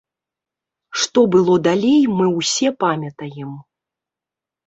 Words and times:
Што 1.01 1.19
было 1.33 1.57
далей, 1.67 2.01
мы 2.21 2.25
ўсе 2.39 2.67
памятаем. 2.85 3.51